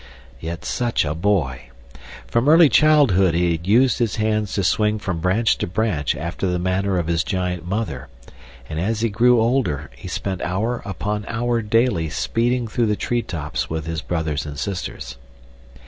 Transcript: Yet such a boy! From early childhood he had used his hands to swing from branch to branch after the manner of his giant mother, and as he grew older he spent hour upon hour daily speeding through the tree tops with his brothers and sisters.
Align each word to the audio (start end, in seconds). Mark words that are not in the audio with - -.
Yet 0.39 0.65
such 0.65 1.05
a 1.05 1.13
boy! 1.13 1.69
From 2.25 2.49
early 2.49 2.69
childhood 2.69 3.35
he 3.35 3.51
had 3.51 3.67
used 3.67 3.99
his 3.99 4.15
hands 4.15 4.51
to 4.53 4.63
swing 4.63 4.97
from 4.97 5.19
branch 5.19 5.59
to 5.59 5.67
branch 5.67 6.15
after 6.15 6.47
the 6.47 6.57
manner 6.57 6.97
of 6.97 7.05
his 7.05 7.23
giant 7.23 7.67
mother, 7.67 8.07
and 8.67 8.79
as 8.79 9.01
he 9.01 9.09
grew 9.09 9.39
older 9.39 9.91
he 9.95 10.07
spent 10.07 10.41
hour 10.41 10.81
upon 10.85 11.23
hour 11.27 11.61
daily 11.61 12.09
speeding 12.09 12.67
through 12.67 12.87
the 12.87 12.95
tree 12.95 13.21
tops 13.21 13.69
with 13.69 13.85
his 13.85 14.01
brothers 14.01 14.43
and 14.43 14.57
sisters. 14.57 15.17